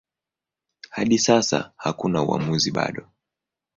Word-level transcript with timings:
Hadi 0.89 1.19
sasa 1.19 1.73
hakuna 1.77 2.23
uamuzi 2.23 2.71
bado. 2.71 3.03